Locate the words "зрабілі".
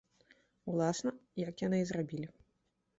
1.95-2.27